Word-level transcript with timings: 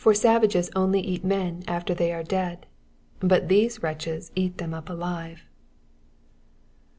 407 0.03 0.33
savages 0.51 0.71
only 0.75 0.99
eat 0.99 1.23
men 1.23 1.61
after 1.67 1.93
they 1.93 2.11
are 2.11 2.23
dead, 2.23 2.65
but 3.19 3.49
these 3.49 3.83
wretches 3.83 4.31
eat 4.33 4.57
them 4.57 4.73
up 4.73 4.89
alive. 4.89 5.43